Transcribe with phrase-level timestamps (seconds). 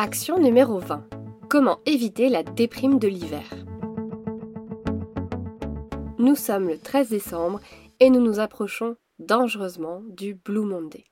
[0.00, 1.08] Action numéro 20.
[1.48, 3.42] Comment éviter la déprime de l'hiver?
[6.20, 7.58] Nous sommes le 13 décembre
[7.98, 11.02] et nous nous approchons dangereusement du Blue Monday.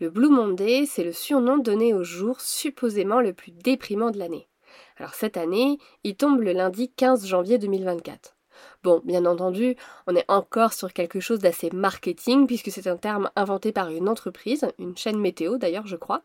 [0.00, 4.48] Le Blue Monday, c'est le surnom donné au jour supposément le plus déprimant de l'année.
[4.96, 8.36] Alors cette année, il tombe le lundi 15 janvier 2024.
[8.84, 9.76] Bon, bien entendu,
[10.06, 14.10] on est encore sur quelque chose d'assez marketing, puisque c'est un terme inventé par une
[14.10, 16.20] entreprise, une chaîne météo d'ailleurs, je crois.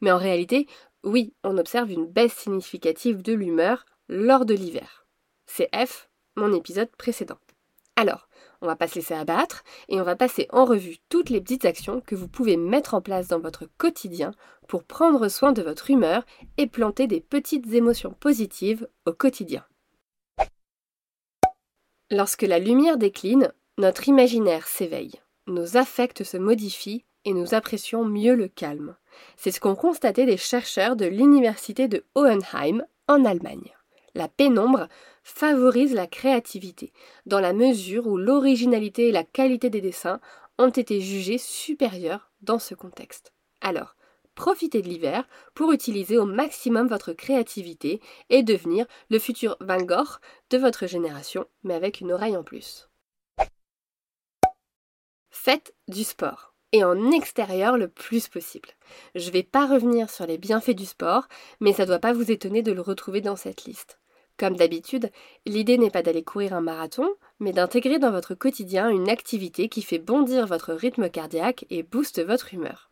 [0.00, 0.66] Mais en réalité,
[1.04, 5.06] oui, on observe une baisse significative de l'humeur lors de l'hiver.
[5.46, 7.38] C'est F, mon épisode précédent.
[7.94, 8.28] Alors,
[8.60, 11.64] on va pas se laisser abattre et on va passer en revue toutes les petites
[11.64, 14.32] actions que vous pouvez mettre en place dans votre quotidien
[14.66, 16.24] pour prendre soin de votre humeur
[16.56, 19.64] et planter des petites émotions positives au quotidien.
[22.12, 28.34] Lorsque la lumière décline, notre imaginaire s'éveille, nos affects se modifient et nous apprécions mieux
[28.34, 28.96] le calme.
[29.36, 33.72] C'est ce qu'ont constaté des chercheurs de l'université de Hohenheim en Allemagne.
[34.16, 34.88] La pénombre
[35.22, 36.92] favorise la créativité,
[37.26, 40.20] dans la mesure où l'originalité et la qualité des dessins
[40.58, 43.32] ont été jugées supérieures dans ce contexte.
[43.60, 43.94] Alors,
[44.34, 50.18] profitez de l'hiver pour utiliser au maximum votre créativité et devenir le futur Van Gogh
[50.50, 52.88] de votre génération, mais avec une oreille en plus.
[55.30, 58.68] Faites du sport et en extérieur le plus possible.
[59.14, 61.26] Je ne vais pas revenir sur les bienfaits du sport,
[61.60, 63.98] mais ça ne doit pas vous étonner de le retrouver dans cette liste.
[64.36, 65.10] Comme d'habitude,
[65.46, 67.08] l'idée n'est pas d'aller courir un marathon,
[67.40, 72.24] mais d'intégrer dans votre quotidien une activité qui fait bondir votre rythme cardiaque et booste
[72.24, 72.89] votre humeur.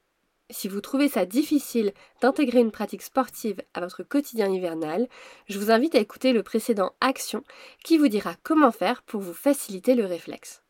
[0.50, 5.06] Si vous trouvez ça difficile d'intégrer une pratique sportive à votre quotidien hivernal,
[5.46, 7.44] je vous invite à écouter le précédent Action
[7.84, 10.62] qui vous dira comment faire pour vous faciliter le réflexe.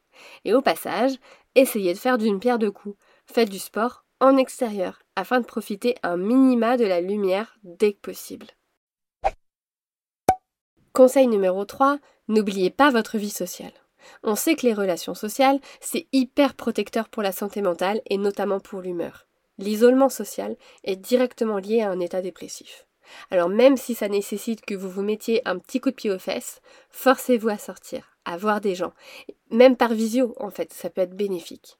[0.44, 1.12] Et au passage,
[1.54, 2.98] essayez de faire d'une pierre deux coups.
[3.26, 8.00] Faites du sport en extérieur afin de profiter un minima de la lumière dès que
[8.00, 8.48] possible.
[10.92, 13.72] Conseil numéro 3, n'oubliez pas votre vie sociale.
[14.24, 18.58] On sait que les relations sociales, c'est hyper protecteur pour la santé mentale et notamment
[18.58, 19.27] pour l'humeur.
[19.58, 22.86] L'isolement social est directement lié à un état dépressif.
[23.30, 26.18] Alors même si ça nécessite que vous vous mettiez un petit coup de pied aux
[26.18, 26.60] fesses,
[26.90, 28.92] forcez-vous à sortir, à voir des gens.
[29.50, 31.78] Même par visio, en fait, ça peut être bénéfique.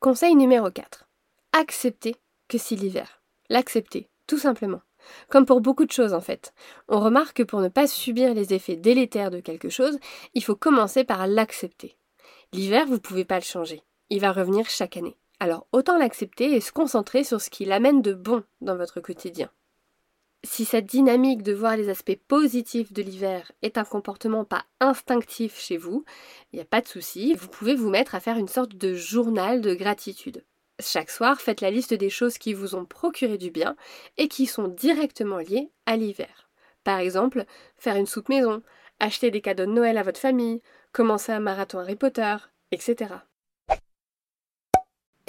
[0.00, 1.08] Conseil numéro 4.
[1.52, 2.16] Acceptez
[2.48, 3.22] que c'est l'hiver.
[3.48, 4.82] L'accepter, tout simplement.
[5.28, 6.52] Comme pour beaucoup de choses en fait.
[6.88, 9.98] On remarque que pour ne pas subir les effets délétères de quelque chose,
[10.34, 11.96] il faut commencer par l'accepter.
[12.52, 13.82] L'hiver, vous ne pouvez pas le changer.
[14.10, 15.16] Il va revenir chaque année.
[15.42, 19.50] Alors autant l'accepter et se concentrer sur ce qui l'amène de bon dans votre quotidien.
[20.44, 25.58] Si cette dynamique de voir les aspects positifs de l'hiver est un comportement pas instinctif
[25.58, 26.04] chez vous,
[26.52, 28.94] il n'y a pas de souci, vous pouvez vous mettre à faire une sorte de
[28.94, 30.44] journal de gratitude.
[30.78, 33.74] Chaque soir, faites la liste des choses qui vous ont procuré du bien
[34.18, 36.50] et qui sont directement liées à l'hiver.
[36.84, 37.46] Par exemple,
[37.78, 38.62] faire une soupe maison,
[39.00, 42.36] acheter des cadeaux de Noël à votre famille, commencer un marathon Harry Potter,
[42.70, 43.14] etc.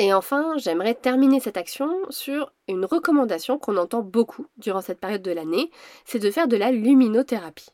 [0.03, 5.21] Et enfin, j'aimerais terminer cette action sur une recommandation qu'on entend beaucoup durant cette période
[5.21, 5.71] de l'année,
[6.03, 7.69] c'est de faire de la luminothérapie.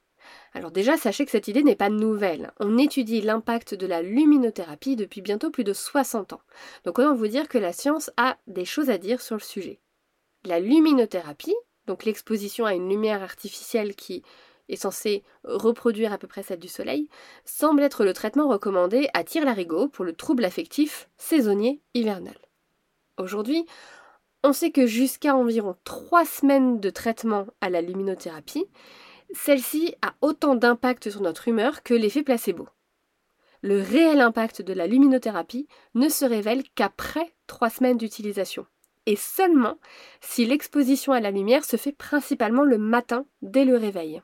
[0.54, 2.52] Alors déjà, sachez que cette idée n'est pas nouvelle.
[2.60, 6.42] On étudie l'impact de la luminothérapie depuis bientôt plus de 60 ans.
[6.86, 9.80] Donc autant vous dire que la science a des choses à dire sur le sujet.
[10.46, 11.56] La luminothérapie,
[11.88, 14.22] donc l'exposition à une lumière artificielle qui
[14.70, 17.10] est censé reproduire à peu près celle du soleil,
[17.44, 22.38] semble être le traitement recommandé à tire-larigot pour le trouble affectif saisonnier hivernal.
[23.18, 23.66] Aujourd'hui,
[24.44, 28.68] on sait que jusqu'à environ 3 semaines de traitement à la luminothérapie,
[29.34, 32.68] celle-ci a autant d'impact sur notre humeur que l'effet placebo.
[33.62, 38.66] Le réel impact de la luminothérapie ne se révèle qu'après 3 semaines d'utilisation,
[39.06, 39.78] et seulement
[40.22, 44.22] si l'exposition à la lumière se fait principalement le matin dès le réveil.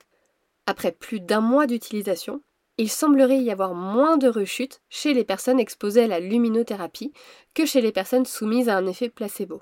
[0.65, 2.41] Après plus d'un mois d'utilisation,
[2.77, 7.13] il semblerait y avoir moins de rechutes chez les personnes exposées à la luminothérapie
[7.53, 9.61] que chez les personnes soumises à un effet placebo.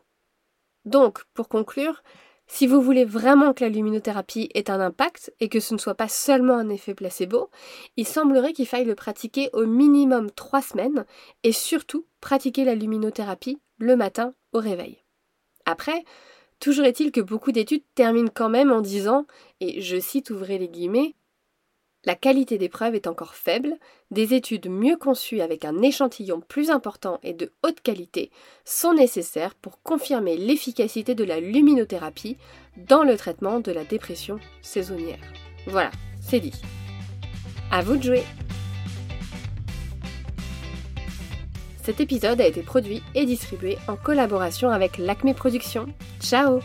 [0.86, 2.02] Donc, pour conclure,
[2.47, 5.96] si vous voulez vraiment que la luminothérapie ait un impact et que ce ne soit
[5.96, 7.49] pas seulement un effet placebo,
[7.96, 11.06] il semblerait qu'il faille le pratiquer au minimum trois semaines
[11.44, 15.03] et surtout pratiquer la luminothérapie le matin au réveil.
[15.66, 16.03] Après,
[16.63, 19.25] Toujours est-il que beaucoup d'études terminent quand même en disant,
[19.59, 21.13] et je cite ouvrez les guillemets,
[22.05, 23.73] la qualité des preuves est encore faible,
[24.11, 28.31] des études mieux conçues avec un échantillon plus important et de haute qualité
[28.63, 32.37] sont nécessaires pour confirmer l'efficacité de la luminothérapie
[32.77, 35.19] dans le traitement de la dépression saisonnière.
[35.67, 36.61] Voilà, c'est dit.
[37.71, 38.23] À vous de jouer
[41.83, 45.87] Cet épisode a été produit et distribué en collaboration avec l'Acme Productions.
[46.23, 46.61] Ciao